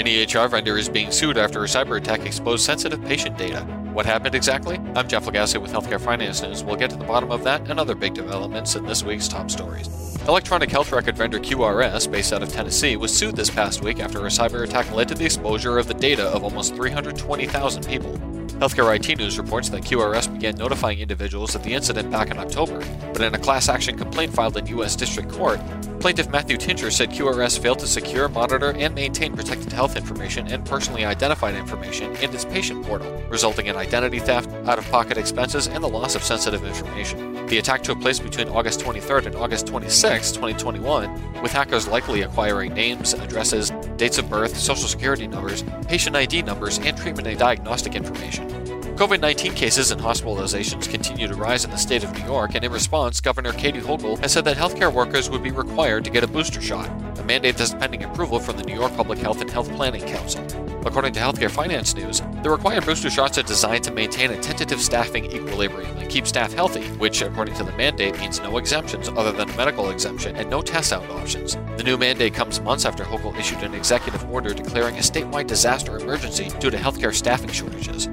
An 0.00 0.06
EHR 0.06 0.48
vendor 0.48 0.78
is 0.78 0.88
being 0.88 1.12
sued 1.12 1.36
after 1.36 1.62
a 1.62 1.66
cyber 1.66 1.98
attack 1.98 2.24
exposed 2.24 2.64
sensitive 2.64 3.04
patient 3.04 3.36
data. 3.36 3.60
What 3.92 4.06
happened 4.06 4.34
exactly? 4.34 4.80
I'm 4.96 5.06
Jeff 5.06 5.26
Lagasse 5.26 5.60
with 5.60 5.70
Healthcare 5.70 6.00
Finance 6.00 6.40
News. 6.40 6.64
We'll 6.64 6.76
get 6.76 6.88
to 6.88 6.96
the 6.96 7.04
bottom 7.04 7.30
of 7.30 7.44
that 7.44 7.68
and 7.68 7.78
other 7.78 7.94
big 7.94 8.14
developments 8.14 8.76
in 8.76 8.86
this 8.86 9.04
week's 9.04 9.28
top 9.28 9.50
stories. 9.50 9.88
Electronic 10.26 10.70
health 10.70 10.90
record 10.90 11.18
vendor 11.18 11.38
QRS, 11.38 12.10
based 12.10 12.32
out 12.32 12.42
of 12.42 12.48
Tennessee, 12.50 12.96
was 12.96 13.14
sued 13.14 13.36
this 13.36 13.50
past 13.50 13.82
week 13.82 14.00
after 14.00 14.20
a 14.20 14.30
cyber 14.30 14.64
attack 14.64 14.90
led 14.94 15.06
to 15.08 15.14
the 15.14 15.26
exposure 15.26 15.76
of 15.76 15.86
the 15.86 15.92
data 15.92 16.28
of 16.28 16.44
almost 16.44 16.74
320,000 16.76 17.86
people. 17.86 18.18
Healthcare 18.60 18.94
IT 18.94 19.16
News 19.16 19.38
reports 19.38 19.70
that 19.70 19.84
QRS 19.84 20.30
began 20.34 20.54
notifying 20.54 20.98
individuals 20.98 21.54
of 21.54 21.62
the 21.62 21.72
incident 21.72 22.10
back 22.10 22.30
in 22.30 22.36
October, 22.36 22.78
but 23.14 23.22
in 23.22 23.34
a 23.34 23.38
class 23.38 23.70
action 23.70 23.96
complaint 23.96 24.34
filed 24.34 24.54
in 24.58 24.66
U.S. 24.66 24.96
District 24.96 25.30
Court, 25.30 25.58
plaintiff 25.98 26.28
Matthew 26.28 26.58
Tincher 26.58 26.92
said 26.92 27.08
QRS 27.08 27.58
failed 27.58 27.78
to 27.78 27.86
secure, 27.86 28.28
monitor, 28.28 28.72
and 28.72 28.94
maintain 28.94 29.34
protected 29.34 29.72
health 29.72 29.96
information 29.96 30.46
and 30.46 30.62
personally 30.66 31.06
identified 31.06 31.54
information 31.54 32.14
in 32.16 32.34
its 32.34 32.44
patient 32.44 32.84
portal, 32.84 33.10
resulting 33.30 33.64
in 33.64 33.76
identity 33.76 34.18
theft, 34.18 34.50
out 34.68 34.78
of 34.78 34.84
pocket 34.90 35.16
expenses, 35.16 35.66
and 35.66 35.82
the 35.82 35.88
loss 35.88 36.14
of 36.14 36.22
sensitive 36.22 36.62
information. 36.62 37.29
The 37.50 37.58
attack 37.58 37.82
took 37.82 38.00
place 38.00 38.20
between 38.20 38.48
August 38.48 38.78
23rd 38.78 39.26
and 39.26 39.34
August 39.34 39.66
26, 39.66 40.30
2021, 40.30 41.42
with 41.42 41.50
hackers 41.50 41.88
likely 41.88 42.22
acquiring 42.22 42.74
names, 42.74 43.12
addresses, 43.12 43.70
dates 43.96 44.18
of 44.18 44.30
birth, 44.30 44.56
social 44.56 44.86
security 44.86 45.26
numbers, 45.26 45.64
patient 45.88 46.14
ID 46.14 46.42
numbers, 46.42 46.78
and 46.78 46.96
treatment 46.96 47.26
and 47.26 47.36
diagnostic 47.36 47.96
information. 47.96 48.59
COVID 49.00 49.22
19 49.22 49.54
cases 49.54 49.90
and 49.92 49.98
hospitalizations 49.98 50.86
continue 50.86 51.26
to 51.26 51.34
rise 51.34 51.64
in 51.64 51.70
the 51.70 51.78
state 51.78 52.04
of 52.04 52.12
New 52.12 52.26
York, 52.26 52.54
and 52.54 52.62
in 52.62 52.70
response, 52.70 53.18
Governor 53.22 53.52
Kathy 53.52 53.80
Hochul 53.80 54.18
has 54.18 54.30
said 54.30 54.44
that 54.44 54.58
healthcare 54.58 54.92
workers 54.92 55.30
would 55.30 55.42
be 55.42 55.50
required 55.50 56.04
to 56.04 56.10
get 56.10 56.22
a 56.22 56.26
booster 56.26 56.60
shot, 56.60 56.86
a 57.18 57.24
mandate 57.24 57.56
that 57.56 57.62
is 57.62 57.72
pending 57.72 58.04
approval 58.04 58.38
from 58.38 58.58
the 58.58 58.62
New 58.62 58.74
York 58.74 58.94
Public 58.96 59.18
Health 59.18 59.40
and 59.40 59.48
Health 59.48 59.72
Planning 59.72 60.02
Council. 60.02 60.44
According 60.84 61.14
to 61.14 61.20
Healthcare 61.20 61.50
Finance 61.50 61.94
News, 61.94 62.20
the 62.42 62.50
required 62.50 62.84
booster 62.84 63.08
shots 63.08 63.38
are 63.38 63.42
designed 63.42 63.84
to 63.84 63.90
maintain 63.90 64.32
a 64.32 64.42
tentative 64.42 64.82
staffing 64.82 65.24
equilibrium 65.32 65.96
and 65.96 66.10
keep 66.10 66.26
staff 66.26 66.52
healthy, 66.52 66.84
which, 66.98 67.22
according 67.22 67.54
to 67.54 67.64
the 67.64 67.72
mandate, 67.72 68.18
means 68.18 68.38
no 68.40 68.58
exemptions 68.58 69.08
other 69.08 69.32
than 69.32 69.48
a 69.48 69.56
medical 69.56 69.88
exemption 69.88 70.36
and 70.36 70.50
no 70.50 70.60
test 70.60 70.92
out 70.92 71.08
options. 71.12 71.56
The 71.78 71.84
new 71.84 71.96
mandate 71.96 72.34
comes 72.34 72.60
months 72.60 72.84
after 72.84 73.04
Hochul 73.04 73.38
issued 73.38 73.62
an 73.62 73.72
executive 73.72 74.30
order 74.30 74.52
declaring 74.52 74.96
a 74.96 75.00
statewide 75.00 75.46
disaster 75.46 75.96
emergency 75.96 76.50
due 76.58 76.68
to 76.68 76.76
healthcare 76.76 77.14
staffing 77.14 77.50
shortages. 77.50 78.06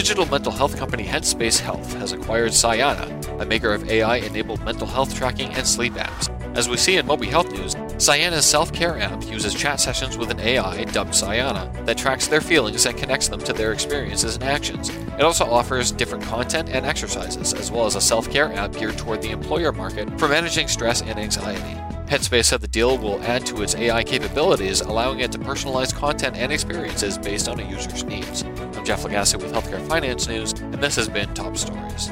Digital 0.00 0.24
mental 0.24 0.50
health 0.50 0.78
company 0.78 1.04
Headspace 1.04 1.60
Health 1.60 1.92
has 1.98 2.12
acquired 2.12 2.52
Sayana, 2.52 3.38
a 3.38 3.44
maker 3.44 3.74
of 3.74 3.86
AI 3.90 4.16
enabled 4.16 4.64
mental 4.64 4.86
health 4.86 5.14
tracking 5.14 5.52
and 5.52 5.66
sleep 5.66 5.92
apps. 5.92 6.30
As 6.56 6.70
we 6.70 6.78
see 6.78 6.96
in 6.96 7.04
Moby 7.04 7.26
Health 7.26 7.52
News, 7.52 7.74
Sayana's 7.74 8.46
self 8.46 8.72
care 8.72 8.98
app 8.98 9.22
uses 9.26 9.52
chat 9.52 9.78
sessions 9.78 10.16
with 10.16 10.30
an 10.30 10.40
AI 10.40 10.84
dubbed 10.84 11.12
Sayana 11.12 11.84
that 11.84 11.98
tracks 11.98 12.28
their 12.28 12.40
feelings 12.40 12.86
and 12.86 12.96
connects 12.96 13.28
them 13.28 13.40
to 13.40 13.52
their 13.52 13.74
experiences 13.74 14.36
and 14.36 14.44
actions. 14.44 14.88
It 14.88 15.20
also 15.20 15.44
offers 15.44 15.92
different 15.92 16.24
content 16.24 16.70
and 16.70 16.86
exercises, 16.86 17.52
as 17.52 17.70
well 17.70 17.84
as 17.84 17.94
a 17.94 18.00
self 18.00 18.30
care 18.30 18.50
app 18.54 18.72
geared 18.72 18.96
toward 18.96 19.20
the 19.20 19.32
employer 19.32 19.70
market 19.70 20.18
for 20.18 20.28
managing 20.28 20.68
stress 20.68 21.02
and 21.02 21.18
anxiety. 21.18 21.89
Headspace 22.10 22.46
said 22.46 22.60
the 22.60 22.66
deal 22.66 22.98
will 22.98 23.22
add 23.22 23.46
to 23.46 23.62
its 23.62 23.76
AI 23.76 24.02
capabilities, 24.02 24.80
allowing 24.80 25.20
it 25.20 25.30
to 25.30 25.38
personalize 25.38 25.94
content 25.94 26.36
and 26.36 26.50
experiences 26.50 27.16
based 27.16 27.48
on 27.48 27.60
a 27.60 27.70
user's 27.70 28.02
needs. 28.02 28.42
I'm 28.42 28.84
Jeff 28.84 29.04
Lagasse 29.04 29.40
with 29.40 29.52
Healthcare 29.52 29.86
Finance 29.86 30.26
News, 30.26 30.50
and 30.54 30.74
this 30.74 30.96
has 30.96 31.08
been 31.08 31.32
Top 31.34 31.56
Stories. 31.56 32.10